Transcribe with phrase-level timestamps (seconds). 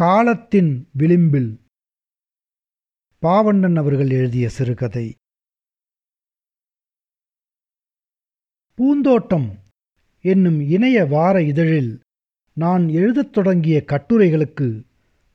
[0.00, 1.60] காலத்தின் விளிம்பில்
[3.22, 5.14] பாவண்ணன் அவர்கள் எழுதிய சிறுகதை.
[8.74, 9.58] பூந்தோட்டம்
[10.20, 12.00] என்னும் இணைய வார இதழில்
[12.52, 14.84] நான் எழுதத் தொடங்கிய கட்டுரைகளுக்கு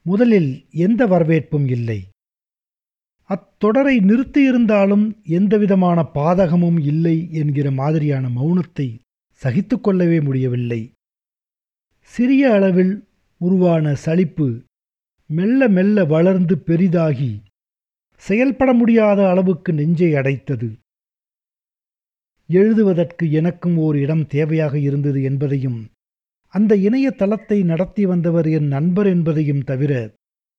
[0.02, 2.08] முதலில் எந்த வரவேற்பும் இல்லை.
[3.30, 9.00] அத்தொடரை நிறுத்தியிருந்தாலும் எந்தவிதமான பாதகமும் இல்லை என்கிற மாதிரியான மௌனத்தை
[9.34, 10.92] சகித்து கொள்ளவே முடியவில்லை.
[12.00, 13.08] சிறிய அளவில்
[13.46, 14.48] உருவான சலிப்பு
[15.30, 17.32] மெல்ல மெல்ல வளர்ந்து பெரிதாகி
[18.22, 20.70] செயல்பட முடியாத அளவுக்கு நெஞ்சை அடைத்தது.
[22.50, 25.80] எழுதுவதற்கு எனக்கும் ஓர் இடம் தேவையாக இருந்தது என்பதையும்
[26.54, 29.94] அந்த இணையதளத்தை நடத்தி வந்தவர் என் நண்பர் என்பதையும் தவிர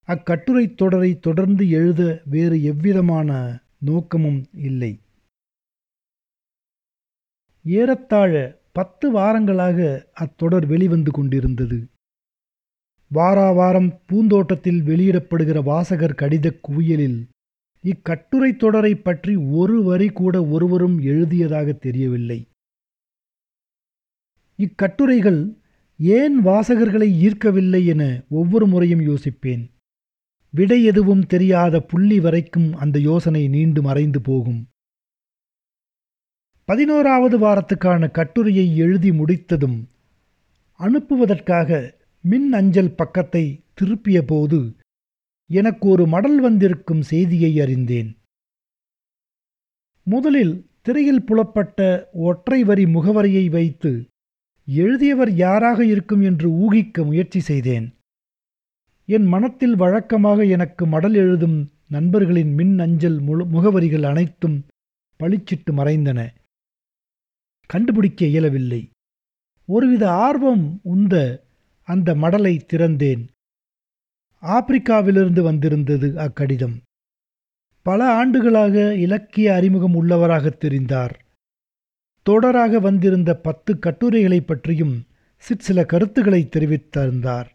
[0.09, 3.31] அக்கட்டுரைத் தொடரை தொடர்ந்து எழுத வேறு எவ்விதமான
[3.79, 4.93] நோக்கமும் இல்லை.
[7.65, 8.33] ஏறத்தாழ
[8.73, 9.79] பத்து வாரங்களாக
[10.15, 11.79] அத்தொடர் வெளிவந்து கொண்டிருந்தது.
[13.15, 17.29] வாராவாரம் பூந்தோட்டத்தில் வெளியிடப்படுகிற வாசகர் கடிதக் குவியலில்
[17.83, 22.49] இக்கட்டுரை தொடரை பற்றி ஒரு வரி கூட ஒருவரும் எழுதியதாக தெரியவில்லை.
[24.57, 25.57] இக்கட்டுரைகள்
[25.99, 29.71] ஏன் வாசகர்களை ஈர்க்கவில்லை என ஒவ்வொரு முறையும் யோசிப்பேன்.
[30.51, 34.69] விடை எதுவும் தெரியாத புள்ளி வரைக்கும் அந்த யோசனை நீண்டு மறைந்து போகும்.
[36.65, 39.89] பதினோராவது வாரத்துக்கான கட்டுரையை எழுதி முடித்ததும்
[40.79, 41.95] அனுப்புவதற்காக
[42.31, 44.77] மின் அஞ்சல் பக்கத்தை திருப்பிய போது
[45.51, 48.09] எனக்கு ஒரு மடல் வந்திருக்கும் செய்தியை அறிந்தேன்.
[50.03, 53.93] முதலில் திரையில் புலப்பட்ட ஒற்றை வரி முகவரியை வைத்து
[54.69, 57.87] எழுதியவர் யாராக இருக்கும் என்று ஊகிக்க முயற்சி செய்தேன்.
[59.05, 64.67] என் மனத்தில் வழக்கமாக எனக்கு மடல் எழுதும் நண்பர்களின் மின் அஞ்சல் முழு முகவரிகள் அனைத்தும்
[65.21, 66.21] பளிச்சிட்டு மறைந்தன.
[67.67, 68.91] கண்டுபிடிக்க இயலவில்லை.
[69.69, 71.45] ஒருவித ஆர்வம் உந்த
[71.87, 73.29] அந்த மடலை திறந்தேன்.
[74.43, 76.81] ஆப்பிரிக்காவிலிருந்து வந்திருந்தது அக்கடிதம்.
[77.83, 81.15] பல ஆண்டுகளாக இலக்கிய அறிமுகம் உள்ளவராக தெரிந்தார்.
[82.31, 85.07] தொடராக வந்திருந்த பத்து கட்டுரைகளைப் பற்றியும்
[85.37, 87.47] சிற்சில கருத்துக்களை தெரிவித்திருந்தார்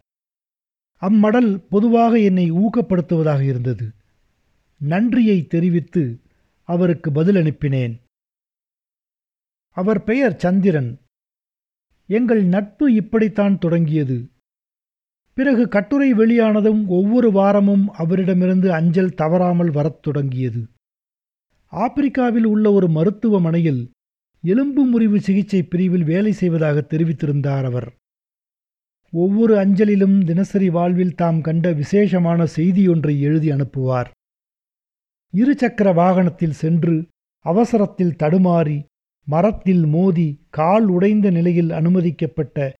[1.00, 3.92] அம்மடல் பொதுவாக என்னை ஊக்கப்படுத்துவதாக இருந்தது.
[4.78, 6.20] நன்றியை தெரிவித்து
[6.62, 8.00] அவருக்கு பதில் அனுப்பினேன்
[9.70, 11.00] அவர் பெயர் சந்திரன்.
[12.12, 14.16] எங்கள் நட்பு இப்படித்தான் தொடங்கியது.
[15.36, 20.62] பிறகு கட்டுரை வெளியானதும் ஒவ்வொரு வாரமும் அவரிடமிருந்து அஞ்சல் தவறாமல் வரத் தொடங்கியது.
[21.72, 23.82] ஆப்பிரிக்காவில் உள்ள ஒரு மருத்துவமனையில்
[24.44, 27.88] எலும்பு முறிவு சிகிச்சை பிரிவில் வேலை செய்வதாக தெரிவித்திருந்தார் அவர்.
[29.12, 34.10] ஒவ்வொரு அஞ்சலிலும் தினசரி வாழ்வில் தாம் கண்ட விசேஷமான செய்தியொன்றை எழுதி அனுப்புவார்.
[35.34, 36.94] இருசக்கர வாகனத்தில் சென்று
[37.44, 38.78] அவசரத்தில் தடுமாறி
[39.26, 42.74] மரத்தில் மோதி கால் உடைந்த நிலையில் அனுமதிக்கப்பட்ட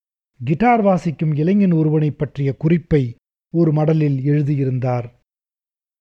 [0.44, 3.14] கிட்டார் வாசிக்கும் இளைஞன் ஒருவனைப் பற்றிய குறிப்பை
[3.50, 5.20] ஒரு மடலில் எழுதியிருந்தார்.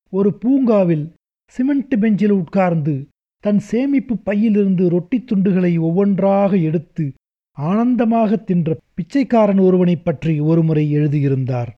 [0.09, 1.13] ஒரு பூங்காவில்
[1.50, 3.07] சிமெண்ட் பெஞ்சில் உட்கார்ந்து
[3.40, 7.13] தன் சேமிப்பு பையிலிருந்து ரொட்டித் துண்டுகளை ஒவ்வொன்றாக எடுத்து
[7.52, 11.73] ஆனந்தமாக தின்ற பிச்சைக்காரன் ஒருவனைப் பற்றி ஒருமுறை எழுதியிருந்தார்.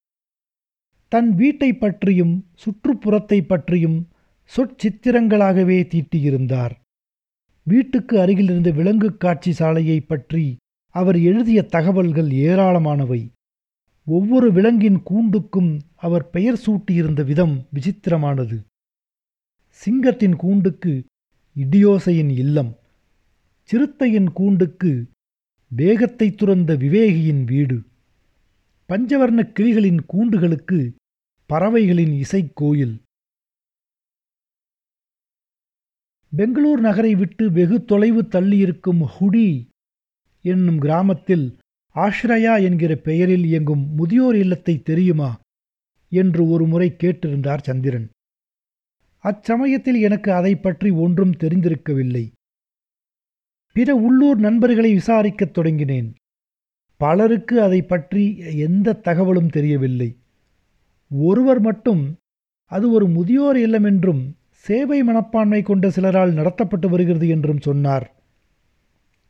[1.08, 4.08] தன் வீட்டை பற்றியும் சுற்றுப்புறத்தை பற்றியும்
[4.58, 6.72] சொற்சித்திரங்களாகவே தீட்டியிருந்தார்.
[7.66, 10.58] வீட்டுக்கு அருகிலிருந்த விலங்கு காட்சி சாலையை பற்றி
[10.90, 13.30] அவர் எழுதிய தகவல்கள் ஏராளமானவை.
[14.06, 18.58] ஒவ்வொரு விலங்கின் கூண்டுக்கும் அவர் பெயர் சூட்டியிருந்த விதம் விசித்திரமானது.
[19.70, 21.04] சிங்கத்தின் கூண்டுக்கு
[21.56, 22.76] இடியோசையின் இல்லம்.
[23.70, 24.92] சிறுத்தையின் கூண்டுக்கு
[25.68, 27.78] வேகத்தை துறந்த விவேகியின் வீடு.
[28.90, 30.92] பஞ்சவர்ண கிளிகளின் கூண்டுகளுக்கு
[31.46, 32.96] பறவைகளின் இசைக்கோயில்
[36.34, 39.48] பெங்களூர் நகரை விட்டு வெகு தொலைவு தள்ளியிருக்கும் ஹுடி
[40.46, 41.46] என்னும் கிராமத்தில்
[41.96, 45.30] ஆஷ்ரயா என்கிற பெயரில் இயங்கும் முதியோர் இல்லத்தை தெரியுமா
[46.12, 48.08] என்று ஒரு முறை கேட்டிருந்தார் சந்திரன்.
[49.24, 52.26] அச்சமயத்தில் எனக்கு அதை பற்றி ஒன்றும் தெரிந்திருக்கவில்லை.
[53.76, 56.10] பிற உள்ளூர் நண்பர்களை விசாரிக்கத் தொடங்கினேன்.
[57.02, 58.24] பலருக்கு அதை பற்றி
[58.58, 60.10] எந்த தகவலும் தெரியவில்லை.
[61.12, 62.04] ஒருவர் மட்டும்
[62.72, 64.24] அது ஒரு முதியோர் இல்லம் என்றும்
[64.64, 68.06] சேவை மனப்பான்மை கொண்ட சிலரால் நடத்தப்பட்டு வருகிறது என்றும் சொன்னார்.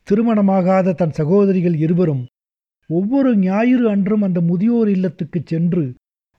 [0.07, 2.23] திருமணமாகாத தன் சகோதரிகள் இருவரும்
[2.89, 5.83] ஒவ்வொரு ஞாயிறு அன்றும் அந்த முதியோர் இல்லத்துக்குச் சென்று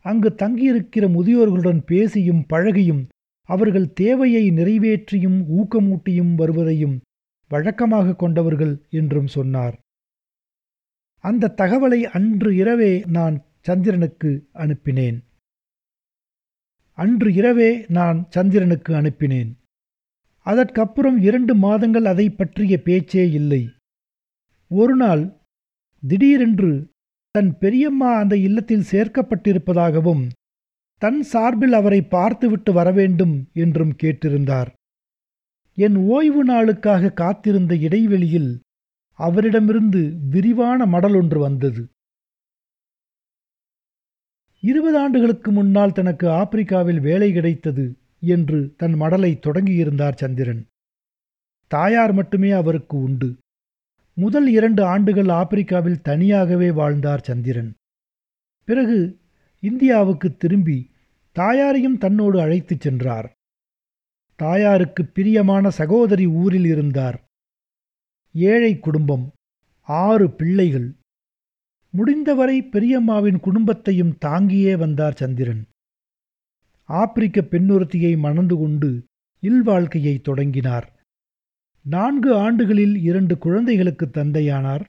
[0.05, 3.03] அங்கு தங்கியிருக்கிற முதியோர்களுடன் பேசியும் பழகியும்
[3.49, 6.97] அவர்கள் தேவையை நிறைவேற்றியும் ஊக்கமூட்டியும் வருவதையும்
[7.51, 9.77] வழக்கமாக கொண்டவர்கள் என்றும் சொன்னார்.
[11.25, 15.19] அந்த தகவலை அன்று இரவே நான் சந்திரனுக்கு அனுப்பினேன்.
[16.99, 19.51] அன்று இரவே நான் சந்திரனுக்கு அனுப்பினேன்.
[20.47, 23.63] அதற்கப்புறம் இரண்டு மாதங்கள் அதை பற்றிய பேச்சே இல்லை.
[24.71, 25.23] ஒரு நாள்
[26.03, 26.73] திடீரென்று
[27.31, 30.25] தன் பெரியம்மா அந்த இல்லத்தில் சேர்க்கப்பட்டிருப்பதாகவும்
[31.03, 34.71] தன் சார்பில் அவரை பார்த்துவிட்டு வரவேண்டும் என்றும் கேட்டிருந்தார்.
[35.79, 38.51] என் ஓய்வு நாளுக்காக காத்திருந்த இடைவெளியில்
[39.19, 41.83] அவரிடமிருந்து விரிவான மடல் ஒன்று வந்தது.
[44.65, 50.67] இருபது ஆண்டுகளுக்கு முன்னால் தனக்கு ஆப்பிரிக்காவில் வேலை கிடைத்தது என்று தன் மடலை தொடங்கியிருந்தார் சந்திரன்.
[51.67, 53.37] தாயார் மட்டுமே அவருக்கு உண்டு.
[54.15, 57.75] முதல் இரண்டு ஆண்டுகள் ஆப்பிரிக்காவில் தனியாகவே வாழ்ந்தார் சந்திரன்.
[58.65, 59.19] பிறகு
[59.61, 60.91] இந்தியாவுக்கு திரும்பி
[61.33, 63.33] தாயாரையும் தன்னோடு அழைத்துச் சென்றார்.
[64.37, 67.25] தாயாருக்கு பிரியமான சகோதரி ஊரில் இருந்தார்.
[68.33, 69.33] ஏழை குடும்பம்
[69.81, 70.95] ஆறு பிள்ளைகள்
[71.97, 75.67] முடிந்தவரை பெரியம்மாவின் குடும்பத்தையும் தாங்கியே வந்தார் சந்திரன்.
[76.85, 79.03] ஆப்பிரிக்க பெண்ணொருத்தியை மணந்து கொண்டு
[79.43, 80.93] இல்வாழ்க்கையை தொடங்கினார்.
[81.83, 84.85] நான்கு ஆண்டுகளில் இரண்டு குழந்தைகளுக்கு தந்தையானார்.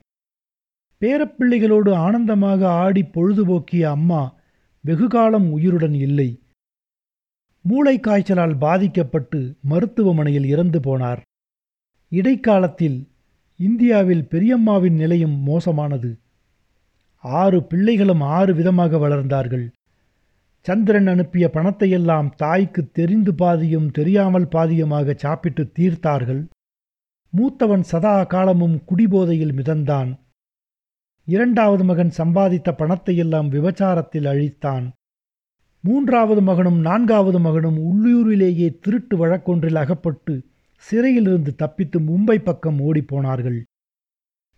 [1.00, 4.34] பேரப்பிள்ளைகளோடு ஆனந்தமாக ஆடி பொழுதுபோக்கிய அம்மா
[4.80, 6.40] வெகுகாலம் உயிருடன் இல்லை.
[7.62, 11.20] மூளை காய்ச்சலால் பாதிக்கப்பட்டு மருத்துவமனையில் இறந்து போனார்.
[12.08, 13.08] இடைக்காலத்தில்
[13.56, 16.18] இந்தியாவில் பெரியம்மாவின் நிலையும் மோசமானது.
[17.26, 19.66] ஆறு பிள்ளைகளும் ஆறு விதமாக வளர்ந்தார்கள்.
[20.60, 26.46] சந்திரன் அனுப்பிய பணத்தையெல்லாம் தாய்க்கு தெரிந்து பாதியும் தெரியாமல் பாதியுமாக சாப்பிட்டு தீர்த்தார்கள்.
[27.32, 30.10] மூத்தவன் சதா காலமும் குடிபோதையில் மிதந்தான்.
[31.24, 34.86] இரண்டாவது மகன் சம்பாதித்த பணத்தையெல்லாம் விபச்சாரத்தில் அழித்தான்.
[35.80, 40.34] மூன்றாவது மகனும் நான்காவது மகனும் உள்ளூரிலேயே திருட்டு வழக்கொன்றில் அகப்பட்டு
[40.76, 43.62] சிறையிலிருந்து தப்பித்து மும்பை பக்கம் ஓடிப்போனார்கள்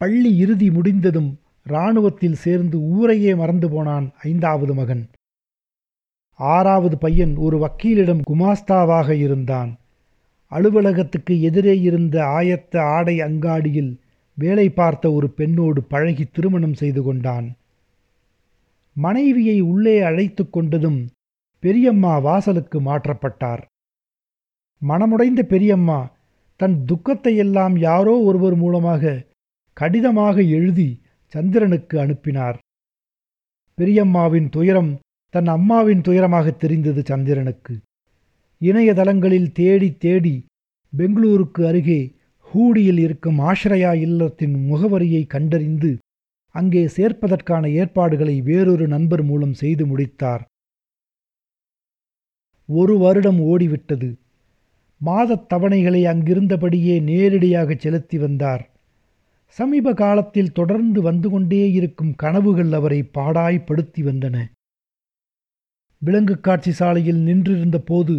[0.00, 1.30] பள்ளி இறுதி முடிந்ததும்
[1.68, 5.04] இராணுவத்தில் சேர்ந்து ஊரையே மறந்து போனான் ஐந்தாவது மகன்.
[6.38, 9.70] ஆறாவது பையன் ஒரு வக்கீலிடம் குமாஸ்தாவாக இருந்தான்.
[10.52, 13.92] அலுவலகத்துக்கு எதிரே இருந்த ஆயத்த ஆடை அங்காடியில்
[14.36, 17.48] வேலை பார்த்த ஒரு பெண்ணோடு பழகி திருமணம் செய்து கொண்டான்.
[18.96, 21.00] மனைவியை உள்ளே அழைத்து கொண்டதும்
[21.62, 23.62] பெரியம்மா வாசலுக்கு மாற்றப்பட்டார்.
[24.82, 26.00] மனமுடைந்த பெரியம்மா
[26.60, 29.12] தன் துக்கத்தையெல்லாம் யாரோ ஒருவர் மூலமாக
[29.76, 30.88] கடிதமாக எழுதி
[31.28, 32.58] சந்திரனுக்கு அனுப்பினார்.
[33.78, 34.98] பெரியம்மாவின் துயரம்
[35.30, 37.78] தன் அம்மாவின் துயரமாக தெரிந்தது சந்திரனுக்கு.
[38.60, 40.44] இணையதளங்களில் தேடி தேடி
[40.96, 42.14] பெங்களூருக்கு அருகே
[42.54, 45.98] ஹூடியில் இருக்கும் ஆஷ்ரயா இல்லத்தின் முகவரியை கண்டறிந்து
[46.48, 50.44] அங்கே சேர்ப்பதற்கான ஏற்பாடுகளை வேறொரு நண்பர் மூலம் செய்து முடித்தார்.
[52.66, 54.14] ஒரு வருடம் ஓடிவிட்டது.
[54.98, 58.70] மாதத் தவணைகளை அங்கிருந்தபடியே நேரடியாக செலுத்தி வந்தார்.
[59.56, 64.36] சமீப காலத்தில் தொடர்ந்து வந்து கொண்டே இருக்கும் கனவுகள் அவரை பாடாய்படுத்தி வந்தன.
[65.98, 68.16] விலங்கு காட்சி சாலையில் நின்றிருந்த போது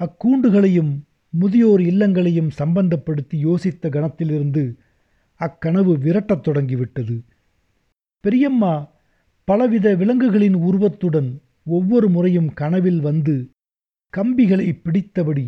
[0.00, 0.92] அக்கூண்டுகளையும்
[1.30, 4.64] முதியோர் இல்லங்களையும் சம்பந்தப்படுத்தி யோசித்த கணத்திலிருந்து
[5.40, 7.24] அக்கனவு விரட்டத் தொடங்கிவிட்டது.
[8.20, 8.74] பெரியம்மா
[9.44, 13.50] பலவித விலங்குகளின் உருவத்துடன் ஒவ்வொரு முறையும் கனவில் வந்து
[14.12, 15.46] கம்பிகளை பிடித்தபடி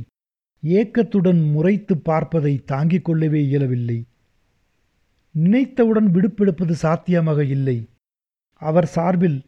[0.63, 3.99] ஏக்கத்துடன் முறைத்து பார்ப்பதை தாங்கிக் கொள்ளவே இயலவில்லை.
[5.43, 7.79] நினைத்தவுடன் விடுப்பெடுப்பது சாத்தியமாக இல்லை.
[8.63, 9.39] அவர் சார்பில்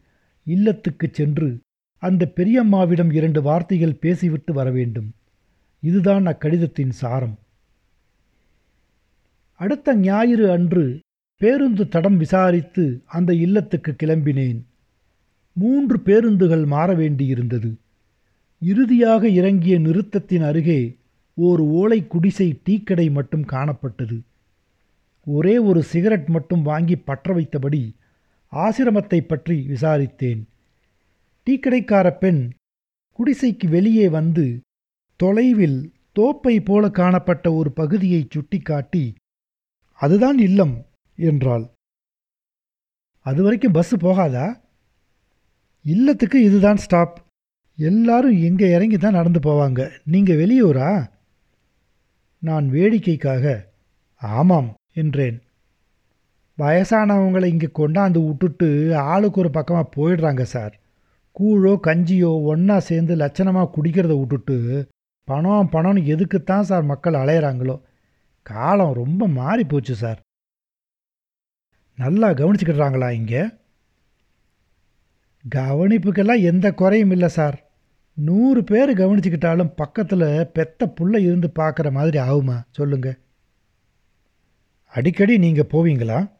[0.47, 1.49] இல்லத்துக்குச் சென்று
[2.03, 5.09] அந்த பெரியம்மாவிடம் இரண்டு வார்த்தைகள் பேசிவிட்டு வர வேண்டும்
[5.83, 7.37] இதுதான் அக்கடிதத்தின் சாரம்.
[9.61, 10.85] அடுத்த ஞாயிறு அன்று
[11.41, 14.61] பேருந்து தடம் விசாரித்து அந்த இல்லத்துக்கு கிளம்பினேன்.
[15.57, 17.71] மூன்று பேருந்துகள் மாற வேண்டியிருந்தது
[18.63, 20.81] இறுதியாக இறங்கிய நிறுத்தத்தின் அருகே
[21.39, 24.17] ஓர் ஓலை குடிசை டீக்கடை மட்டும் காணப்பட்டது.
[25.27, 27.95] ஒரே ஒரு சிகரெட் மட்டும் வாங்கி பற்ற வைத்தபடி
[28.53, 30.49] ஆசிரமத்தை பற்றி விசாரித்தேன்.
[31.47, 32.51] டீக்கடைக்கார பெண்
[33.19, 34.61] குடிசைக்கு வெளியே வந்து
[35.17, 39.15] தொலைவில் தோப்பை போல காணப்பட்ட ஒரு பகுதியை சுட்டிக்காட்டி
[39.93, 40.87] அதுதான் இல்லம்
[41.17, 41.71] என்றாள்.
[43.21, 44.61] அது வரைக்கும் பஸ் போகாதா?
[45.83, 47.27] இல்லத்துக்கு இதுதான் ஸ்டாப்.
[47.77, 49.91] எல்லாரும் எங்கே இறங்கி தான் நடந்து போவாங்க.
[50.05, 51.11] நீங்கள் வெளியூரா?
[52.39, 53.65] நான் வேடிக்கைக்காக.
[54.21, 54.75] ஆமாம்.
[55.03, 55.39] என்றேன்
[56.59, 58.69] வயசானவங்களை இங்கே கொண்டாந்து விட்டுட்டு
[59.13, 60.75] ஆளுக்கு ஒரு பக்கமாக போயிடுறாங்க சார்.
[61.37, 64.57] கூழோ கஞ்சியோ ஒன்றா சேர்ந்து லட்சணமாக குடிக்கிறத விட்டுட்டு
[65.29, 67.77] பணம் பணம்னு எதுக்குத்தான் சார் மக்கள் அலையிறாங்களோ?
[68.47, 70.21] காலம் ரொம்ப மாறி போச்சு சார்.
[71.99, 73.43] நல்லா கவனிச்சுக்கிடுறாங்களா இங்கே?
[75.45, 77.57] கவனிப்புக்கெல்லாம் எந்த குறையும் இல்லை சார்.
[78.17, 82.57] நூறு பேர் கவனிச்சுக்கிட்டாலும் பக்கத்தில் பெத்த புள்ள இருந்து பார்க்குற மாதிரி ஆகுமா?
[82.71, 83.19] சொல்லுங்கள்
[84.93, 86.31] அடிக்கடி நீங்கள் போவீங்களா?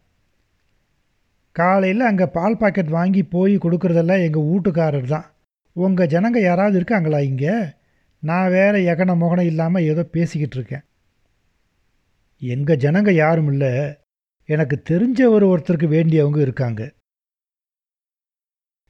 [1.53, 5.35] காலையில் அங்கே பால் பாக்கெட் வாங்கி போய் கொடுக்குறதெல்லாம் எங்கள் வீட்டுக்காரர் தான்.
[5.73, 7.53] உங்கள் ஜனங்க யாராவது இருக்காங்களா இங்கே?
[8.19, 10.85] நான் வேற எகன மொகனம் இல்லாமல் ஏதோ பேசிக்கிட்டு இருக்கேன்.
[12.39, 13.97] எங்கள் ஜனங்க யாரும் இல்லை.
[14.45, 16.93] எனக்கு தெரிஞ்ச ஒரு ஒருத்தருக்கு வேண்டியவங்க இருக்காங்க.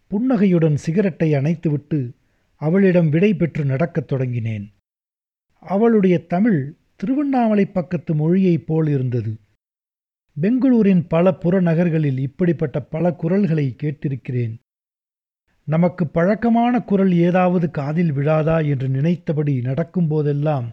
[0.06, 2.12] புன்னகையுடன் சிகரெட்டை அணைத்துவிட்டு
[2.54, 4.72] அவளிடம் விடை பெற்று நடக்கத் தொடங்கினேன்.
[5.60, 9.36] அவளுடைய தமிழ் திருவண்ணாமலை பக்கத்து மொழியைப் போல் இருந்தது.
[10.40, 14.54] பெங்களூரின் பல புறநகர்களில் இப்படிப்பட்ட பல குரல்களை கேட்டிருக்கிறேன்.
[15.68, 20.68] நமக்கு பழக்கமான குரல் ஏதாவது காதில் விழாதா என்று நினைத்தபடி நடக்கும்போதெல்லாம்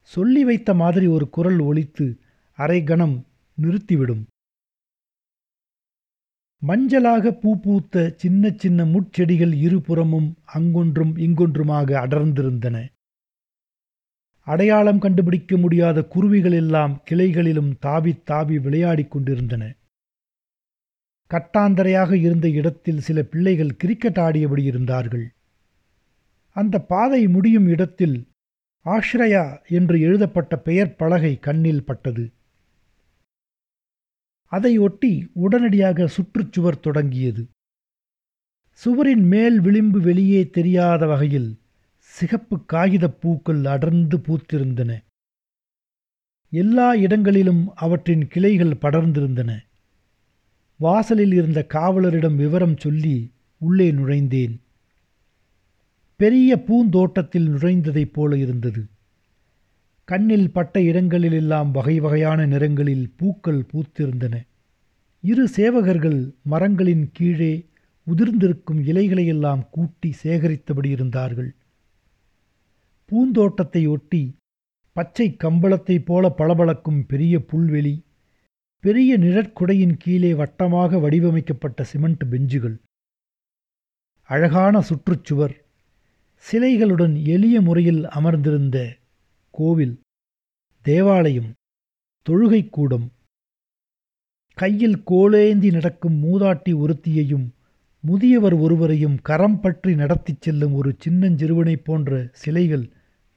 [0.00, 2.06] சொல்லி வைத்த மாதிரி ஒரு குரல் ஒலித்து
[2.58, 3.26] அரை கணம்
[3.58, 4.22] நிறுத்திவிடும்.
[6.62, 12.76] மஞ்சளாக பூ பூத்த சின்ன சின்ன முட்செடிகள் இருபுறமும் அங்கொன்றும் இங்கொன்றுமாக அடர்ந்திருந்தன.
[14.50, 19.62] அடையாளம் கண்டுபிடிக்க முடியாத குருவிகள் எல்லாம் கிளைகளிலும் தாவி தாவி விளையாடிக் கொண்டிருந்தன.
[21.30, 25.26] கட்டாந்தரையாக இருந்த இடத்தில் சில பிள்ளைகள் கிரிக்கெட் ஆடியபடி இருந்தார்கள்.
[26.56, 28.16] அந்த பாதை முடியும் இடத்தில்
[28.86, 32.24] ஆஷ்ரயா என்று எழுதப்பட்ட பெயர் பலகை கண்ணில் பட்டது.
[34.52, 35.12] அதை ஒட்டி
[35.44, 37.42] உடனடியாக சுற்றுச்சுவர் தொடங்கியது.
[38.80, 41.50] சுவரின் மேல் விளிம்பு வெளியே தெரியாத வகையில்
[42.10, 45.04] சிகப்பு காகிதப் பூக்கள் அடர்ந்து பூத்திருந்தன.
[46.50, 49.58] எல்லா இடங்களிலும் அவற்றின் கிளைகள் படர்ந்திருந்தன.
[50.76, 54.60] வாசலில் இருந்த காவலரிடம் விவரம் சொல்லி உள்ளே நுழைந்தேன்.
[56.16, 58.84] பெரிய பூந்தோட்டத்தில் நுழைந்ததைப் போல இருந்தது.
[60.04, 64.46] கண்ணில் பட்ட இடங்களிலெல்லாம் வகை வகையான நிறங்களில் பூக்கள் பூத்திருந்தன.
[65.20, 67.68] இரு சேவகர்கள் மரங்களின் கீழே
[68.06, 71.54] உதிர்ந்திருக்கும் இலைகளையெல்லாம் கூட்டி சேகரித்தபடி இருந்தார்கள்.
[73.10, 74.22] பூந்தோட்டத்தை ஒட்டி
[74.96, 77.94] பச்சை கம்பளத்தைப் போல பளபளக்கும் பெரிய புல்வெளி
[78.84, 82.76] பெரிய நிழற்குடையின் கீழே வட்டமாக வடிவமைக்கப்பட்ட சிமெண்ட் பெஞ்சுகள்
[84.30, 85.54] அழகான சுற்றுச்சுவர்
[86.44, 88.78] சிலைகளுடன் எளிய முறையில் அமர்ந்திருந்த
[89.54, 89.94] கோவில்
[90.84, 91.50] தேவாலயம்
[92.26, 93.06] தொழுகைக்கூடம்
[94.58, 97.46] கையில் கோலேந்தி நடக்கும் மூதாட்டி ஒருத்தியையும்
[98.04, 102.84] முதியவர் ஒருவரையும் கரம் பற்றி நடத்திச் செல்லும் ஒரு சின்னஞ்சிறுவனைப் போன்ற சிலைகள்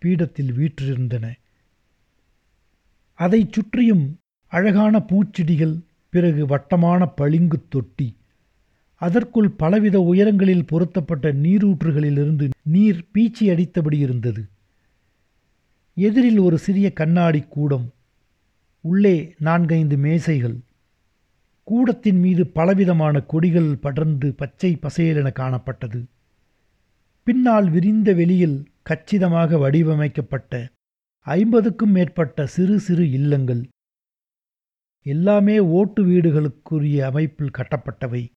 [0.03, 1.31] பீடத்தில் வீற்றிருந்தன.
[3.13, 4.17] அதைச் சுற்றியும்
[4.47, 8.17] அழகான பூச்செடிகள் பிறகு வட்டமான பளிங்குத் தொட்டி
[8.95, 14.47] அதற்குள் பலவித உயரங்களில் பொருத்தப்பட்ட நீரூற்றுகளிலிருந்து நீர் பீச்சி அடித்தபடி இருந்தது.
[15.93, 17.93] எதிரில் ஒரு சிறிய கண்ணாடி கூடம்
[18.81, 20.57] உள்ளே நான்கைந்து மேசைகள்
[21.63, 26.03] கூடத்தின் மீது பலவிதமான கொடிகள் படர்ந்து பச்சை பசேலென காணப்பட்டது.
[27.23, 30.69] பின்னால் விரிந்த வெளியில் கச்சிதமாக வடிவமைக்கப்பட்ட
[31.25, 33.69] ஐம்பதுக்கும் மேற்பட்ட சிறு சிறு இல்லங்கள்.
[35.05, 38.31] எல்லாமே ஓட்டு வீடுகளுக்குரிய அமைப்பில் கட்டப்பட்டவை.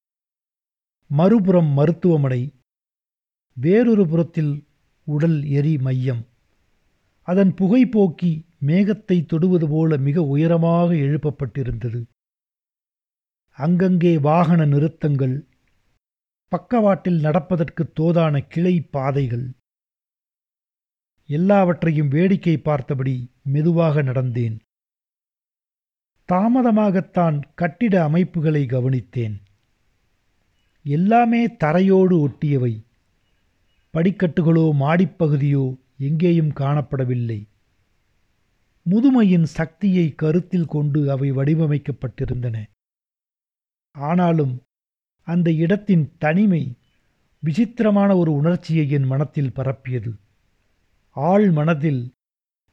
[1.11, 2.55] மறுபுறம் மருத்துவமனை.
[3.57, 4.65] வேறொரு புறத்தில்
[5.07, 6.23] உடல் எரி மையம்.
[7.23, 12.01] அதன் புகைப்போக்கி மேகத்தை தொடுவது போல மிக உயரமாக எழுப்பப்பட்டிருந்தது.
[13.59, 15.37] அங்கங்கே வாகன நிறுத்தங்கள்.
[16.53, 19.47] பக்கவாட்டில் நடப்பதற்கு தோதான கிளை பாதைகள்.
[21.27, 24.59] எல்லாவற்றையும் வேடிக்கை பார்த்தபடி மெதுவாக நடந்தேன்.
[26.33, 29.41] தாமதமாகத்தான் கட்டிட அமைப்புகளை கவனித்தேன்.
[30.83, 32.85] எல்லாமே தரையோடு ஒட்டியவை.
[33.93, 37.49] படிக்கட்டுகளோ மாடிப்பகுதியோ எங்கேயும் காணப்படவில்லை.
[38.91, 42.63] முதுமையின் சக்தியை கருத்தில் கொண்டு அவை வடிவமைக்கப்பட்டிருந்தன.
[43.91, 44.61] ஆனாலும்
[45.23, 46.75] அந்த இடத்தின் தனிமை
[47.39, 50.13] விசித்திரமான ஒரு உணர்ச்சியை என் மனத்தில் பரப்பியது.
[51.17, 52.13] ஆள் மனதில்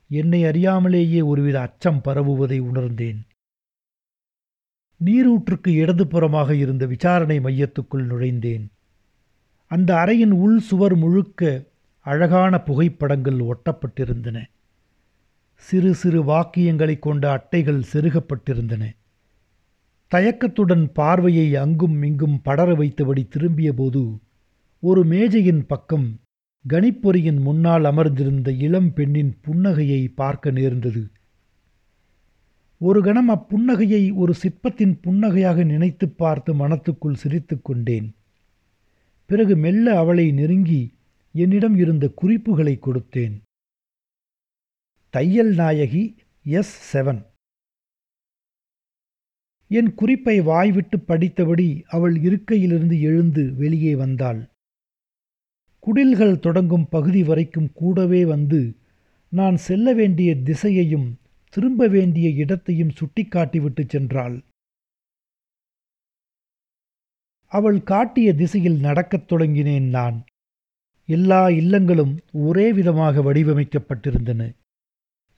[0.07, 3.27] என்னை அறியாமலேயே ஒருவித அச்சம் பரவுவதை உணர்ந்தேன்.
[5.05, 8.67] நீரூற்றுக்கு இடதுபுறமாக இருந்த விசாரணை மையத்துக்குள் நுழைந்தேன்.
[9.67, 11.63] அந்த அறையின் உள் சுவர் முழுக்க
[11.99, 14.43] அழகான புகைப்படங்கள் ஒட்டப்பட்டிருந்தன.
[15.55, 18.95] சிறு சிறு வாக்கியங்களைக் கொண்ட அட்டைகள் செருகப்பட்டிருந்தன.
[20.07, 24.19] தயக்கத்துடன் பார்வையை அங்கும் இங்கும் படர வைத்தபடி திரும்பியபோது
[24.79, 26.19] ஒரு மேஜையின் பக்கம்
[26.69, 31.09] கணிப்பொறியின் முன்னால் அமர்ந்திருந்த இளம் பெண்ணின் புன்னகையை பார்க்க நேர்ந்தது.
[32.77, 38.15] ஒரு கணம் அப்புன்னகையை ஒரு சிற்பத்தின் புன்னகையாக நினைத்துப் பார்த்து மனத்துக்குள் சிரித்து கொண்டேன்.
[39.25, 40.93] பிறகு மெல்ல அவளை நெருங்கி
[41.33, 43.41] என்னிடம் இருந்த குறிப்புகளை கொடுத்தேன்.
[45.09, 47.25] தையல் நாயகி எஸ் செவன்.
[49.67, 54.51] என் குறிப்பை வாய்விட்டு படித்தபடி அவள் இருக்கையிலிருந்து எழுந்து வெளியே வந்தாள்.
[55.83, 58.75] குடில்கள் தொடங்கும் பகுதி வரைக்கும் கூடவே வந்து
[59.29, 64.41] நான் செல்ல வேண்டிய திசையையும் திரும்ப வேண்டிய இடத்தையும் சுட்டிக்காட்டிவிட்டு சென்றாள்.
[67.45, 70.25] அவள் காட்டிய திசையில் நடக்கத் தொடங்கினேன் நான்.
[71.05, 74.55] எல்லா இல்லங்களும் ஒரே விதமாக வடிவமைக்கப்பட்டிருந்தன.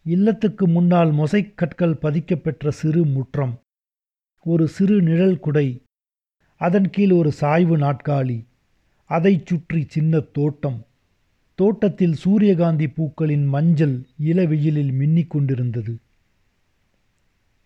[0.04, 3.60] இல்லத்துக்கு முன்னால் மொசைக் கற்கள் பதிக்கப்பெற்ற சிறு முற்றம்
[4.44, 5.84] ஒரு சிறு நிழல் குடை
[6.56, 8.46] அதன் கீழ் ஒரு சாய்வு நாட்காலி
[9.06, 10.86] அதைச் சுற்றி சின்ன தோட்டம்.
[11.56, 15.98] தோட்டத்தில் சூரியகாந்தி பூக்களின் மஞ்சள் இளவெயிலில் மின்னிக் கொண்டிருந்தது.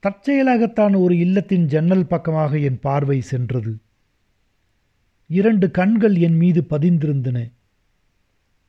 [0.07, 3.77] தற்செயலாகத்தான் ஒரு இல்லத்தின் ஜன்னல் பக்கமாக என் பார்வை சென்றது.
[5.27, 7.51] இரண்டு கண்கள் என் மீது பதிந்திருந்தன.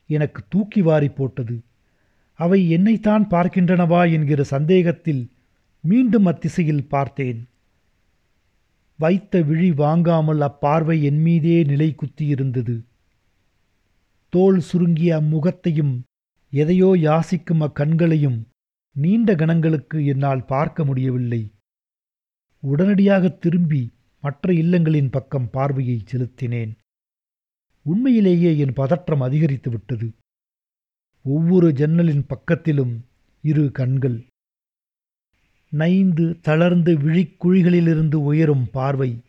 [0.06, 1.60] எனக்கு தூக்கி வாரி போட்டது.
[2.34, 5.30] அவை என்னைத்தான் பார்க்கின்றனவா என்கிற சந்தேகத்தில்
[5.80, 7.48] மீண்டும் அத்திசையில் பார்த்தேன்.
[9.02, 12.76] வைத்த விழி வாங்காமல் அப்பார்வை என் மீதே நிலை குத்தியிருந்தது.
[14.32, 15.94] தோல் சுருங்கிய அம்முகத்தையும்
[16.52, 18.38] எதையோ யாசிக்கும் அக்கண்களையும்
[18.96, 21.42] நீண்ட கணங்களுக்கு என்னால் பார்க்க முடியவில்லை.
[22.62, 23.82] உடனடியாக திரும்பி
[24.24, 26.72] மற்ற இல்லங்களின் பக்கம் பார்வையை செலுத்தினேன்.
[27.86, 30.08] உண்மையிலேயே என் பதற்றம் அதிகரித்து விட்டது.
[31.24, 32.94] ஒவ்வொரு ஜன்னலின் பக்கத்திலும்
[33.44, 34.18] இரு கண்கள்
[35.70, 39.24] நைந்து தளர்ந்து விழிக்குழிகளிலிருந்து உயரும் பார்வை.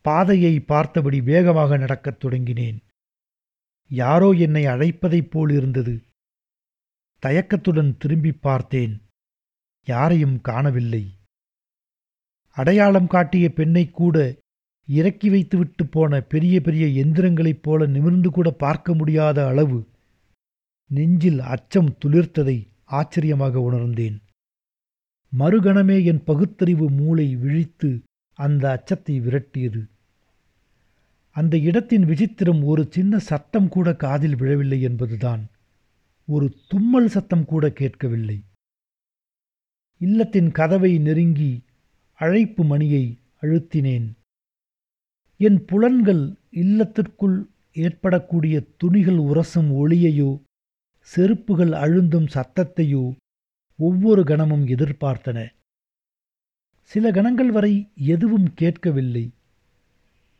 [0.00, 2.78] பாதையை பார்த்தபடி வேகமாக நடக்கத் தொடங்கினேன்.
[3.90, 6.02] யாரோ என்னை அழைப்பதைப் போல் இருந்தது
[7.18, 9.02] தயக்கத்துடன் திரும்பி பார்த்தேன்.
[9.84, 11.16] யாரையும் காணவில்லை.
[12.50, 14.36] அடையாளம் காட்டிய பெண்ணை கூட
[14.86, 19.88] இறக்கி வைத்துவிட்டு போன பெரிய பெரிய எந்திரங்களைப் போல நிமிர்ந்து கூட பார்க்க முடியாத அளவு
[20.86, 24.22] நெஞ்சில் அச்சம் துளிர்த்ததை ஆச்சரியமாக உணர்ந்தேன்.
[25.38, 28.00] மறுகணமே என் பகுத்தறிவு மூளை விழித்து
[28.38, 29.82] அந்த அச்சத்தை விரட்டியது.
[31.30, 35.42] அந்த இடத்தின் விசித்திரம் ஒரு சின்ன சத்தம் கூட காதில் விழவில்லை என்பதுதான்.
[36.28, 38.38] ஒரு தும்மல் சத்தம் கூட கேட்கவில்லை.
[40.00, 41.62] இல்லத்தின் கதவை நெருங்கி
[42.12, 44.06] அழைப்பு மணியை அழுத்தினேன்.
[45.40, 50.30] என் புலன்கள் இல்லத்திற்குள் ஏற்படக்கூடிய துணிகள் உரசும் ஒளியையோ
[51.00, 53.04] செருப்புகள் அழுந்தும் சத்தத்தையோ
[53.76, 55.48] ஒவ்வொரு கணமும் எதிர்பார்த்தன.
[56.82, 59.32] சில கணங்கள் வரை எதுவும் கேட்கவில்லை.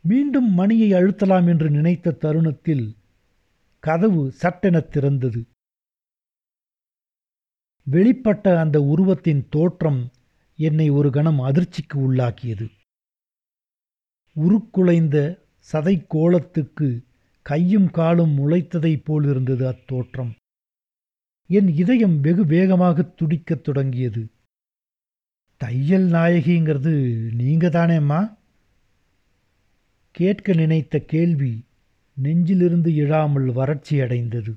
[0.03, 2.97] மீண்டும் மணியை அழுத்தலாம் என்று நினைத்த தருணத்தில்
[3.79, 5.45] கதவு சட்டெனத் திறந்தது.
[7.91, 10.11] வெளிப்பட்ட அந்த உருவத்தின் தோற்றம்
[10.57, 12.71] என்னை ஒரு கணம் அதிர்ச்சிக்கு உள்ளாக்கியது.
[14.35, 17.05] உருக்குலைந்த சதை கோலத்துக்கு
[17.43, 20.35] கையும் காலும் முளைத்ததைப் போலிருந்தது அத்தோற்றம்.
[21.47, 24.31] என் இதயம் வெகு வேகமாக துடிக்கத் தொடங்கியது.
[25.57, 26.95] தையல் நாயகிங்கிறது
[27.33, 28.37] நீங்க தானேம்மா
[30.11, 31.65] கேட்க நினைத்த கேள்வி
[32.23, 34.57] நெஞ்சிலிருந்து எழாமல் வறட்சி அடைந்தது.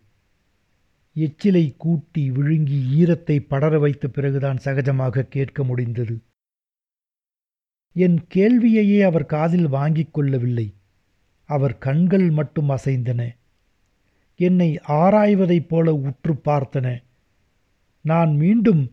[1.15, 6.21] எச்சிலை கூட்டி விழுங்கி ஈரத்தை படர வைத்த பிறகுதான் சகஜமாக கேட்க முடிந்தது.
[7.93, 10.73] என் கேள்வியையே அவர் காதில் வாங்கிக் கொள்ளவில்லை.
[11.43, 13.35] அவர் கண்கள் மட்டும் அசைந்தன.
[14.37, 17.03] என்னை ஆராய்வதைப் போல உற்று பார்த்தன.
[18.01, 18.91] நான் மீண்டும்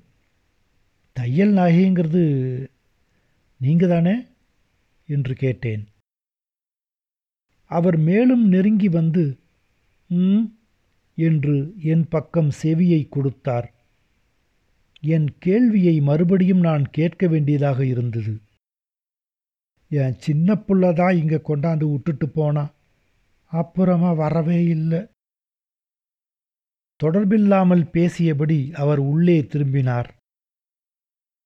[1.12, 2.22] தையல் நாயகிங்கிறது
[3.56, 4.26] நீங்கள் தானே
[5.06, 5.86] என்று கேட்டேன்.
[7.64, 9.38] அவர் மேலும் நெருங்கி வந்து
[10.08, 10.44] ம்
[11.14, 13.72] என்று என் பக்கம் செவியை கொடுத்தார்.
[15.00, 18.40] என் கேள்வியை மறுபடியும் நான் கேட்க வேண்டியதாக இருந்தது.
[19.88, 22.70] என் சின்ன புள்ளதான் இங்கே கொண்டாந்து விட்டுட்டு போனா.
[23.44, 25.06] அப்புறமா வரவே இல்லை.
[27.04, 30.16] தொடர்பில்லாமல் பேசியபடி அவர் உள்ளே திரும்பினார்.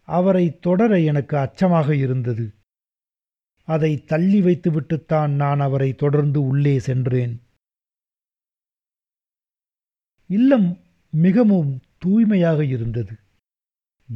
[0.08, 2.52] அவரை தொடர எனக்கு அச்சமாக இருந்தது.
[3.68, 7.42] அதை தள்ளி வைத்துவிட்டுத்தான் நான் அவரை தொடர்ந்து உள்ளே சென்றேன்.
[10.30, 10.78] இல்லம்
[11.10, 13.14] மிகவும் தூய்மையாக இருந்தது.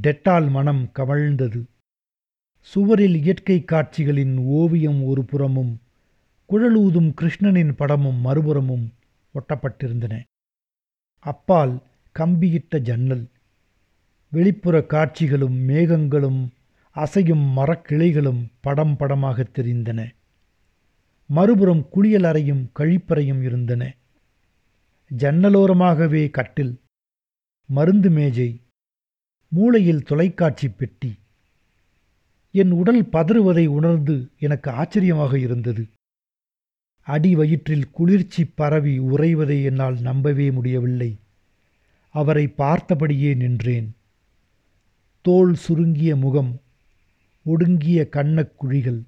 [0.03, 1.61] டெட்டால் மனம் கமழ்ந்தது.
[2.59, 5.81] சுவரில் இயற்கை காட்சிகளின் ஓவியம் ஒரு புறமும்
[6.49, 8.87] குழலூதும் கிருஷ்ணனின் படமும் மறுபுறமும்
[9.35, 10.23] ஒட்டப்பட்டிருந்தன.
[11.23, 11.83] அப்பால்
[12.19, 13.29] கம்பியிட்ட ஜன்னல்.
[14.31, 16.49] வெளிப்புற காட்சிகளும் மேகங்களும்
[16.91, 20.11] அசையும் மரக்கிளைகளும் படம் படமாகத் தெரிந்தன.
[21.27, 23.95] மறுபுறம் குளியல் அறையும் கழிப்பறையும் இருந்தன.
[25.17, 26.81] ஜன்னலோரமாகவே கட்டில்
[27.67, 28.61] மருந்து மேஜை
[29.49, 31.19] மூளையில் தொலைக்காட்சி பெட்டி.
[32.51, 35.87] என் உடல் பதறுவதை உணர்ந்து எனக்கு ஆச்சரியமாக இருந்தது.
[37.03, 41.19] அடி வயிற்றில் குளிர்ச்சி பரவி உறைவதை என்னால் நம்பவே முடியவில்லை.
[42.09, 43.97] அவரை பார்த்தபடியே நின்றேன்.
[45.21, 46.61] தோல் சுருங்கிய முகம்
[47.43, 49.03] ஒடுங்கிய கண்ணக்குழிகள்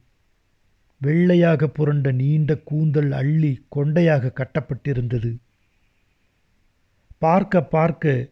[1.01, 5.37] வெள்ளையாக புரண்ட நீண்ட கூந்தல் அள்ளி கொண்டையாக கட்டப்பட்டிருந்தது.
[7.19, 8.29] பார்க்க பார்க்க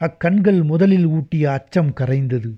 [0.00, 2.56] அக்கண்கள் முதலில் ஊட்டிய அச்சம் கரைந்தது.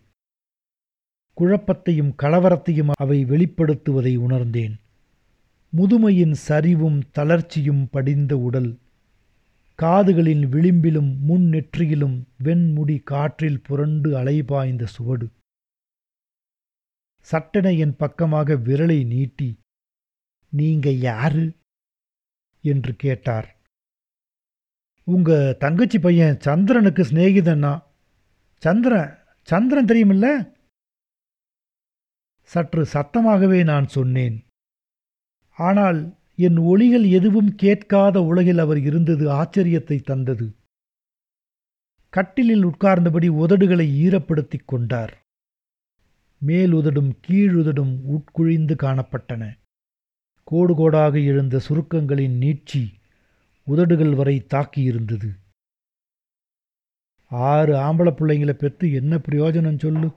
[1.36, 4.76] குழப்பத்தையும் கலவரத்தையும் அவை வெளிப்படுத்துவதை உணர்ந்தேன்.
[5.76, 8.78] முதுமையின் சரிவும் தளர்ச்சியும் படிந்த உடல்.
[9.82, 15.28] காதுகளின் விளிம்பிலும் முன் நெற்றியிலும் வெண்முடி காற்றில் புரண்டு அலைபாய்ந்த சுவடு.
[17.20, 19.58] சட்டென என் பக்கமாக விரலை நீட்டி
[20.48, 21.56] நீங்க யாரு
[22.62, 23.56] என்று கேட்டார்.
[25.04, 27.82] உங்க தங்கச்சி பையன் சந்திரனுக்கு சிநேகிதன்னா?
[28.56, 30.56] சந்திரன் சந்திரன் தெரியுமில்ல?
[32.42, 34.44] சற்று சத்தமாகவே நான் சொன்னேன்.
[35.56, 40.54] ஆனால் என் ஒளிகள் எதுவும் கேட்காத உலகில் அவர் இருந்தது ஆச்சரியத்தை தந்தது.
[42.08, 45.22] கட்டிலில் உட்கார்ந்தபடி உதடுகளை ஈரப்படுத்திக் கொண்டார்.
[46.46, 49.58] மேலுதடும் கீழுதடும் உட்குழிந்து காணப்பட்டன.
[50.44, 52.92] கோடு கோடாக எழுந்த சுருக்கங்களின் நீட்சி
[53.64, 55.30] உதடுகள் வரை தாக்கியிருந்தது.
[57.28, 60.10] ஆறு ஆம்பளை பிள்ளைங்களை பெற்று என்ன பிரயோஜனம் சொல்லு?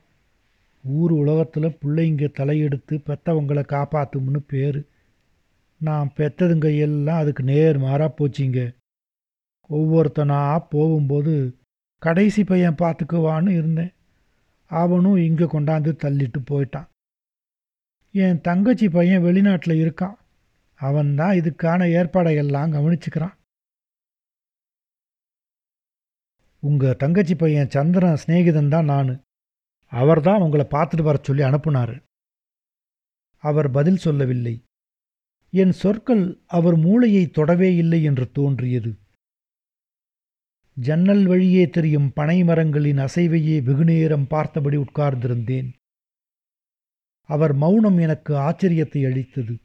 [0.84, 4.88] ஊர் உலகத்தில் பிள்ளைங்க தலையெடுத்து பெத்தவங்களை காப்பாற்றும்னு பேர்.
[5.82, 8.76] நான் பெத்ததுங்க எல்லாம் அதுக்கு நேர் மாறாக போச்சிங்க.
[9.70, 11.58] ஒவ்வொருத்தனா போகும்போது
[11.98, 13.94] கடைசி பையன் பார்த்துக்குவான்னு இருந்தேன்.
[14.66, 16.88] அவனும் இங்கே கொண்டாந்து தள்ளிட்டு போயிட்டான்.
[18.12, 20.16] என் தங்கச்சி பையன் வெளிநாட்டில் இருக்கான்.
[20.76, 23.36] அவன்தான் இதுக்கான ஏற்பாடையெல்லாம் கவனிச்சுக்கிறான்.
[26.60, 29.22] உங்கள் தங்கச்சி பையன் சந்திரன் சிநேகிதன் தான் நான்.
[29.86, 32.04] அவர்தான் உங்களை பார்த்துட்டு வர சொல்லி அனுப்புனார்.
[33.44, 34.64] அவர் பதில் சொல்லவில்லை.
[35.50, 38.98] என் சொற்கள் அவர் மூளையை தொடவே இல்லை என்று தோன்றியது.
[40.74, 45.74] ஜன்னல் வழியே தெரியும் பனை மரங்களின் அசைவையே வெகுநேரம் பார்த்தபடி உட்கார்ந்திருந்தேன்.
[47.22, 49.60] அவர் மௌனம் எனக்கு ஆச்சரியத்தை அளித்தது.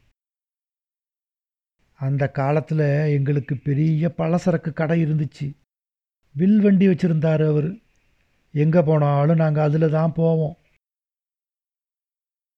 [1.93, 5.57] அந்த காலத்தில் எங்களுக்கு பெரிய பலசரக்கு கடை இருந்துச்சு.
[6.31, 7.77] வில் வண்டி வச்சிருந்தாரு அவர்.
[8.51, 10.57] எங்கே போனாலும் நாங்கள் அதில் தான் போவோம்.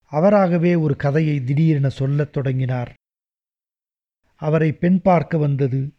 [0.06, 2.94] அவராகவே ஒரு கதையை திடீரென சொல்லத் தொடங்கினார்.
[4.36, 5.94] அவரை பெண் பார்க்க வந்தது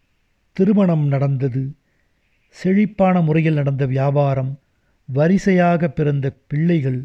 [0.52, 1.74] திருமணம் நடந்தது.
[2.48, 4.58] செழிப்பான முறையில் நடந்த வியாபாரம்
[5.04, 7.04] வரிசையாக பிறந்த பிள்ளைகள்.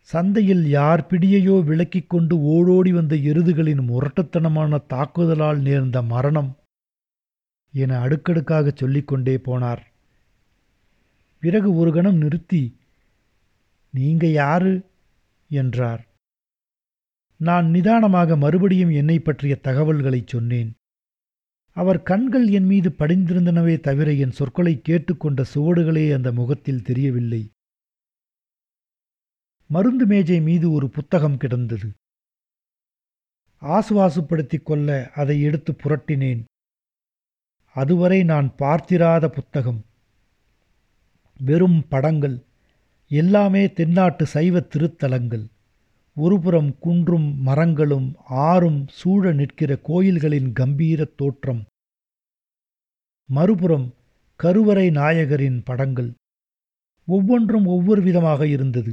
[0.00, 6.56] சந்தையில் யார் பிடியையோ விலக்கிக் கொண்டு ஓடோடி வந்த எருதுகளின் முரட்டுத்தனமான தாக்குதலால் நேர்ந்த மரணம்
[7.72, 9.82] என அடுக்கடுக்காகச் சொல்லிக்கொண்டே போனார்.
[11.40, 12.76] பிறகு ஒரு கணம் நிறுத்தி
[13.90, 14.84] நீங்க யாரு?
[15.48, 16.07] என்றார்.
[17.38, 20.74] நான் நிதானமாக மறுபடியும் என்னை பற்றிய தகவல்களைச் சொன்னேன்.
[21.72, 27.50] அவர் கண்கள் என் மீது படிந்திருந்தனவே தவிர என் சொற்களை கேட்டுக்கொண்ட சுவடுகளே அந்த முகத்தில் தெரியவில்லை.
[29.66, 31.90] மருந்து மேஜை மீது ஒரு புத்தகம் கிடந்தது.
[33.60, 36.44] ஆசுவாசுப்படுத்திக் கொள்ள அதை எடுத்து புரட்டினேன்.
[37.74, 39.84] அதுவரை நான் பார்த்திராத புத்தகம்.
[41.38, 42.42] வெறும் படங்கள்.
[43.08, 45.46] எல்லாமே தென்னாட்டு சைவ திருத்தலங்கள்.
[46.18, 48.08] ஒருபுறம் குன்றும் மரங்களும்
[48.46, 51.62] ஆறும் சூழ நிற்கிற கோயில்களின் கம்பீர தோற்றம்.
[53.28, 53.94] மறுபுறம்
[54.40, 56.10] கருவறை நாயகரின் படங்கள்.
[57.08, 58.92] ஒவ்வொன்றும் ஒவ்வொரு விதமாக இருந்தது.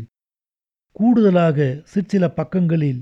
[0.92, 3.02] கூடுதலாக சிற்சில பக்கங்களில்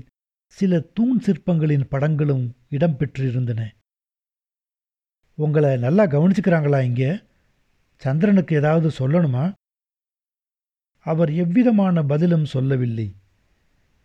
[0.54, 3.62] சில தூண் சிற்பங்களின் படங்களும் இடம்பெற்றிருந்தன
[5.38, 7.10] உங்களை நல்லா கவனிச்சுக்கிறாங்களா இங்கே?
[7.96, 9.44] சந்திரனுக்கு ஏதாவது சொல்லணுமா?
[11.06, 13.08] அவர் எவ்விதமான பதிலும் சொல்லவில்லை.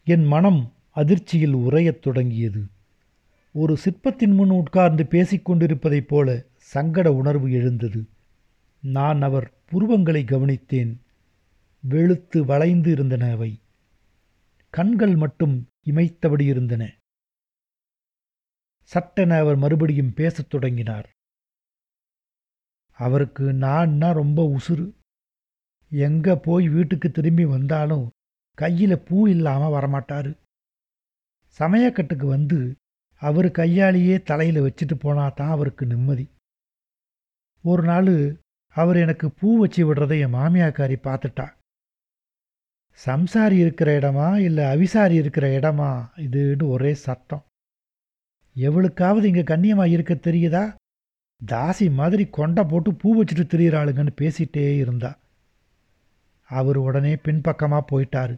[0.09, 2.63] என் மனம் அதிர்ச்சியில் உறையத் தொடங்கியது.
[3.51, 8.07] ஒரு சிற்பத்தின் முன் உட்கார்ந்து பேசிக்கொண்டிருப்பதைப் போல சங்கட உணர்வு எழுந்தது.
[8.81, 10.97] நான் அவர் புருவங்களை கவனித்தேன்.
[11.79, 13.61] வெளுத்து வளைந்து இருந்தன அவை.
[14.69, 16.95] கண்கள் மட்டும் இமைத்தபடி இருந்தன.
[18.83, 21.09] சட்டென அவர் மறுபடியும் பேசத் தொடங்கினார்.
[22.91, 24.91] அவருக்கு நான்னா ரொம்ப உசுறு.
[25.89, 28.09] எங்க போய் வீட்டுக்கு திரும்பி வந்தாலும்
[28.61, 30.31] கையில் பூ இல்லாமல் வரமாட்டார்.
[31.59, 32.59] சமயக்கட்டுக்கு வந்து
[33.21, 36.25] அவர் கையாலேயே தலையில் வச்சுட்டு போனா தான் அவருக்கு நிம்மதி.
[37.63, 38.13] ஒரு நாள்
[38.75, 41.47] அவர் எனக்கு பூ வச்சு விடுறதை என் மாமியாக்காரி பார்த்துட்டா.
[42.99, 45.91] சம்சாரி இருக்கிற இடமா இல்லை அவிசாரி இருக்கிற இடமா
[46.25, 47.43] இதுன்னு ஒரே சத்தம்.
[48.55, 50.63] எவளுக்காவது இங்கே கண்ணியமாக இருக்க தெரியுதா?
[51.41, 55.11] தாசி மாதிரி கொண்டை போட்டு பூ வச்சுட்டு திரியிறாளுங்கன்னு பேசிட்டே இருந்தா.
[56.49, 58.35] அவர் உடனே பின்பக்கமாக போயிட்டாரு.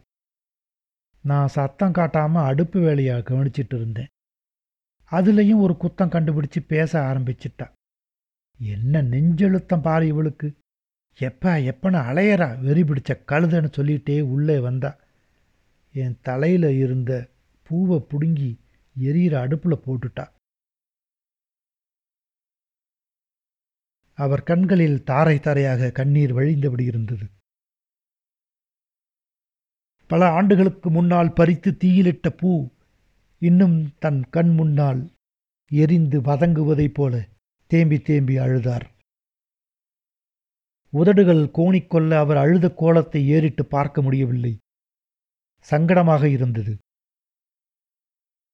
[1.24, 4.10] நான் சத்தம் காட்டாமல் அடுப்பு வேலையை கவனிச்சிட்டு இருந்தேன்
[5.12, 7.66] அதுலேயும் ஒரு குத்தம் கண்டுபிடிச்சு பேச ஆரம்பிச்சிட்டா.
[8.60, 10.48] என்ன நெஞ்செழுத்தம் பாரு இவளுக்கு.
[11.18, 14.90] எப்போ எப்பன்னு அலையறா வெறி பிடிச்ச கழுதன்னு சொல்லிட்டே உள்ளே வந்தா.
[15.94, 17.12] என் தலையில் இருந்த
[17.62, 18.50] பூவை பிடுங்கி
[18.96, 20.24] எரியிற அடுப்பில் போட்டுட்டா.
[24.18, 27.26] அவர் கண்களில் தாரை தாரையாக கண்ணீர் வழிந்தபடி இருந்தது.
[30.12, 32.68] பல ஆண்டுகளுக்கு முன்னால் பறித்து தீயிலிட்ட பூ
[33.38, 35.10] இன்னும் தன் கண் முன்னால்
[35.70, 37.28] எரிந்து வதங்குவதைப் போல
[37.66, 38.84] தேம்பி தேம்பி அழுதார்.
[40.88, 44.58] உதடுகள் கோணிக்கொள்ள அவர் அழுத கோலத்தை ஏறிட்டு பார்க்க முடியவில்லை.
[45.70, 46.78] சங்கடமாக இருந்தது.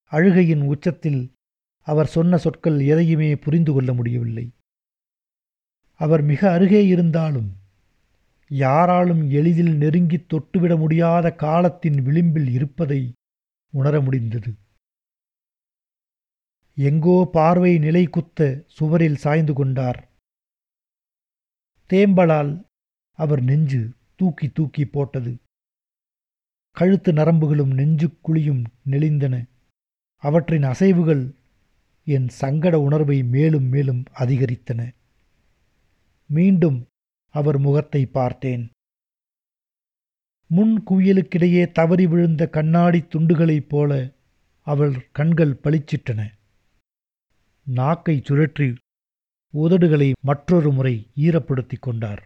[0.04, 1.32] அழுகையின் உச்சத்தில்
[1.80, 4.46] அவர் சொன்ன சொற்கள் எதையுமே புரிந்து கொள்ள முடியவில்லை.
[5.94, 7.57] அவர் மிக அருகே இருந்தாலும்
[8.48, 13.12] யாராலும் எளிதில் நெருங்கித் தொட்டுவிட முடியாத காலத்தின் விளிம்பில் இருப்பதை
[13.72, 14.54] உணர முடிந்தது.
[16.74, 20.08] எங்கோ பார்வை நிலை குத்த சுவரில் சாய்ந்து கொண்டார்.
[21.88, 22.64] தேம்பலால்
[23.12, 25.36] அவர் நெஞ்சு தூக்கி தூக்கி போட்டது.
[26.70, 29.48] கழுத்து நரம்புகளும் நெஞ்சுக்குழியும் நெளிந்தன.
[30.16, 31.34] அவற்றின் அசைவுகள்
[32.04, 34.94] என் சங்கட உணர்வை மேலும் மேலும் அதிகரித்தன.
[36.26, 36.86] மீண்டும்
[37.40, 38.64] அவர் முகத்தை பார்த்தேன்.
[40.50, 43.92] முன் குவியலுக்கிடையே தவறி விழுந்த கண்ணாடி துண்டுகளைப் போல
[44.66, 46.20] அவள் கண்கள் பளிச்சிட்டன.
[47.66, 48.68] நாக்கை சுழற்றி
[49.54, 52.22] உதடுகளை மற்றொரு முறை ஈரப்படுத்திக் கொண்டார்.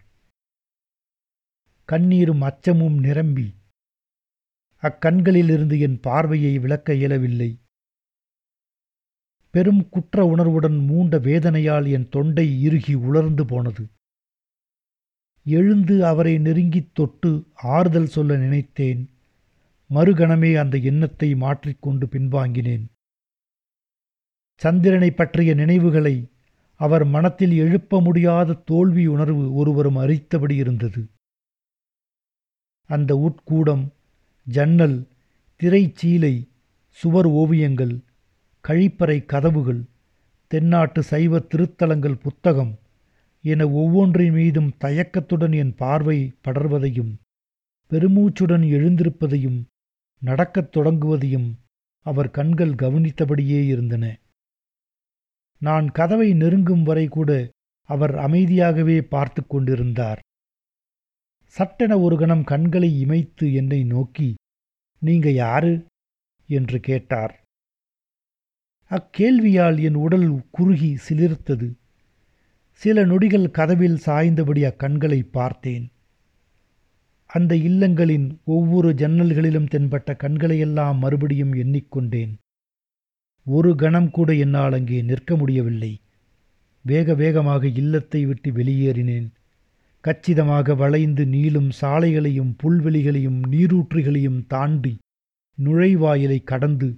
[1.89, 3.47] கண்ணீரும் அச்சமும் நிரம்பி
[4.83, 7.51] அக்கண்களிலிருந்து என் பார்வையை விளக்க இயலவில்லை.
[9.53, 13.83] பெரும் குற்ற உணர்வுடன் மூண்ட வேதனையால் என் தொண்டை இறுகி உலர்ந்து போனது.
[15.45, 19.09] எழுந்து அவரை நெருங்கித் தொட்டு ஆறுதல் சொல்ல நினைத்தேன்.
[19.89, 22.85] மறுகணமே அந்த எண்ணத்தை மாற்றிக்கொண்டு பின்வாங்கினேன்.
[24.55, 26.27] சந்திரனை பற்றிய நினைவுகளை
[26.75, 31.09] அவர் மனத்தில் எழுப்ப முடியாத தோல்வி உணர்வு ஒருவரும் அரித்தபடி இருந்தது.
[32.85, 33.87] அந்த உட்கூடம்
[34.43, 35.07] ஜன்னல்
[35.59, 36.47] திரைச்சீலை
[36.89, 37.99] சுவர் ஓவியங்கள்
[38.67, 39.83] கழிப்பறை கதவுகள்
[40.47, 42.79] தென்னாட்டு சைவ திருத்தலங்கள் புத்தகம்
[43.43, 47.15] என ஒவ்வொன்றின் மீதும் தயக்கத்துடன் என் பார்வை படர்வதையும்
[47.89, 49.63] பெருமூச்சுடன் எழுந்திருப்பதையும்
[50.19, 51.53] நடக்கத் தொடங்குவதையும்
[51.99, 54.19] அவர் கண்கள் கவனித்தபடியே இருந்தன.
[55.57, 57.49] நான் கதவை நெருங்கும் வரை கூட
[57.81, 60.19] அவர் அமைதியாகவே பார்த்து கொண்டிருந்தார்.
[61.57, 64.35] சட்டென ஒரு கணம் கண்களை இமைத்து என்னை நோக்கி
[64.99, 65.85] நீங்க யாரு?
[66.47, 67.43] என்று கேட்டார்.
[68.89, 71.73] அக்கேள்வியால் என் உடல் குறுகி சிலிர்த்தது.
[72.81, 75.85] சில நொடிகள் கதவில் சாய்ந்தபடி அக்கண்களை பார்த்தேன்.
[77.29, 82.33] அந்த இல்லங்களின் ஒவ்வொரு ஜன்னல்களிலும் தென்பட்ட கண்களையெல்லாம் மறுபடியும் எண்ணிக்கொண்டேன்.
[83.47, 86.01] ஒரு கணம் கூட என்னால் அங்கே நிற்க முடியவில்லை.
[86.81, 89.27] வேக வேகமாக இல்லத்தை விட்டு வெளியேறினேன்.
[90.01, 94.93] கச்சிதமாக வளைந்து நீளும் சாலைகளையும் புல்வெளிகளையும் நீரூற்றுகளையும் தாண்டி
[95.57, 96.89] நுழைவாயிலை கடந்து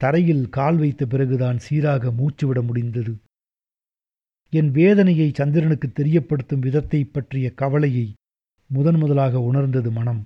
[0.00, 3.12] தரையில் கால் வைத்த பிறகுதான் சீராக மூச்சுவிட முடிந்தது.
[4.54, 8.06] என் வேதனையை சந்திரனுக்கு தெரியப்படுத்தும் விதத்தை பற்றிய கவலையை
[8.70, 10.20] முதன் முதலாக உணர்ந்தது மனம்.